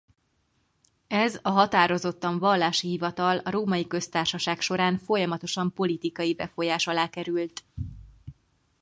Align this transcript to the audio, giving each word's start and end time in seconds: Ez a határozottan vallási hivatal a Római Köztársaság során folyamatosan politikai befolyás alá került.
Ez 1.07 1.39
a 1.41 1.49
határozottan 1.49 2.39
vallási 2.39 2.87
hivatal 2.87 3.37
a 3.37 3.49
Római 3.49 3.87
Köztársaság 3.87 4.61
során 4.61 4.97
folyamatosan 4.97 5.73
politikai 5.73 6.33
befolyás 6.33 6.87
alá 6.87 7.09
került. 7.09 7.63